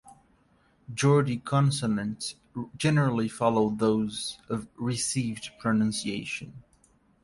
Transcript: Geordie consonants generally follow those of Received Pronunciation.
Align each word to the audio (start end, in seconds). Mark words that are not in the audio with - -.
Geordie 0.91 1.37
consonants 1.37 2.33
generally 2.75 3.27
follow 3.29 3.69
those 3.69 4.39
of 4.49 4.67
Received 4.75 5.51
Pronunciation. 5.59 6.63